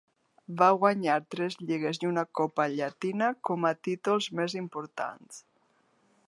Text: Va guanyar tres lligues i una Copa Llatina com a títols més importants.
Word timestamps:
Va 0.59 0.67
guanyar 0.83 1.17
tres 1.35 1.57
lligues 1.67 1.99
i 2.05 2.09
una 2.11 2.23
Copa 2.39 2.67
Llatina 2.77 3.29
com 3.51 3.69
a 3.71 3.75
títols 3.89 4.31
més 4.41 4.57
importants. 4.63 5.41